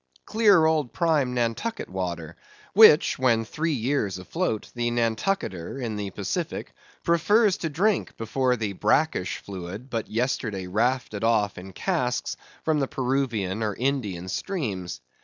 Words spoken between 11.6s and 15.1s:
casks, from the Peruvian or Indian streams.